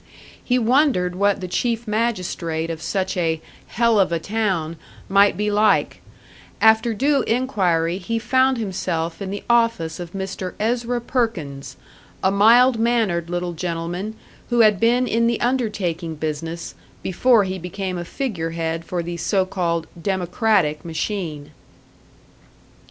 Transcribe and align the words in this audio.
He 0.43 0.57
wondered 0.57 1.13
what 1.13 1.41
the 1.41 1.47
chief 1.47 1.87
magistrate 1.87 2.71
of 2.71 2.81
such 2.81 3.15
a 3.15 3.39
"hell 3.67 3.99
of 3.99 4.11
a 4.11 4.17
town" 4.17 4.77
might 5.07 5.37
be 5.37 5.51
like; 5.51 6.01
after 6.59 6.95
due 6.95 7.21
inquiry, 7.27 7.99
he 7.99 8.17
found 8.17 8.57
himself 8.57 9.21
in 9.21 9.29
the 9.29 9.43
office 9.47 9.99
of 9.99 10.13
Mr. 10.13 10.55
Ezra 10.59 10.99
Perkins, 11.01 11.77
a 12.23 12.31
mild 12.31 12.79
mannered 12.79 13.29
little 13.29 13.53
gentleman 13.53 14.15
who 14.49 14.61
had 14.61 14.79
been 14.79 15.05
in 15.05 15.27
the 15.27 15.39
undertaking 15.39 16.15
business, 16.15 16.73
before 17.03 17.43
he 17.43 17.59
became 17.59 17.99
a 17.99 18.03
figure 18.03 18.49
head 18.57 18.83
for 18.83 19.03
the 19.03 19.17
so 19.17 19.45
called 19.45 19.85
"Democratic" 20.01 20.83
machine. 20.83 21.51